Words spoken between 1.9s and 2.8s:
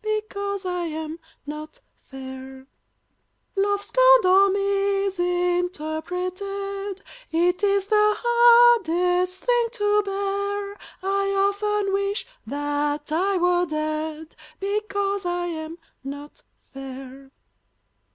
fair;